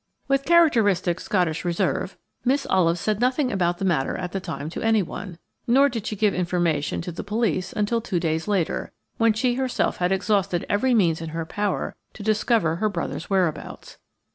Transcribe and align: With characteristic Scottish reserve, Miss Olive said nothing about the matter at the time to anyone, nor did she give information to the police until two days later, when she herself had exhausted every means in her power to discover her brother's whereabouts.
With 0.27 0.45
characteristic 0.45 1.19
Scottish 1.19 1.63
reserve, 1.63 2.17
Miss 2.43 2.65
Olive 2.71 2.97
said 2.97 3.19
nothing 3.21 3.51
about 3.51 3.77
the 3.77 3.85
matter 3.85 4.17
at 4.17 4.31
the 4.31 4.39
time 4.39 4.67
to 4.71 4.81
anyone, 4.81 5.37
nor 5.67 5.89
did 5.89 6.07
she 6.07 6.15
give 6.15 6.33
information 6.33 7.01
to 7.01 7.11
the 7.11 7.23
police 7.23 7.71
until 7.71 8.01
two 8.01 8.19
days 8.19 8.47
later, 8.47 8.93
when 9.17 9.33
she 9.33 9.53
herself 9.53 9.97
had 9.97 10.11
exhausted 10.11 10.65
every 10.67 10.95
means 10.95 11.21
in 11.21 11.29
her 11.37 11.45
power 11.45 11.95
to 12.13 12.23
discover 12.23 12.77
her 12.77 12.89
brother's 12.89 13.29
whereabouts. 13.29 13.99